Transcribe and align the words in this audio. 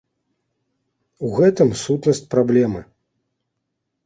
У 1.27 1.29
гэтым 1.41 1.69
сутнасць 1.83 2.23
праблемы. 2.33 2.81